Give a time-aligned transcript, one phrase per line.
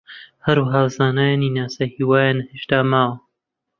[0.45, 3.15] هەروەها زانایانی ناسا هیوایان هێشتا ماوە